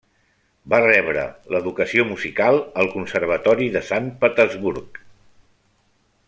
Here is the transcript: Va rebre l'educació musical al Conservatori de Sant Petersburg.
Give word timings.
Va 0.73 0.77
rebre 0.85 1.25
l'educació 1.55 2.05
musical 2.13 2.57
al 2.85 2.89
Conservatori 2.95 3.69
de 3.77 3.85
Sant 3.91 4.09
Petersburg. 4.25 4.99